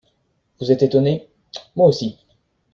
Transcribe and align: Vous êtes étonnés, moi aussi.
Vous 0.59 0.71
êtes 0.71 0.81
étonnés, 0.81 1.29
moi 1.75 1.85
aussi. 1.85 2.17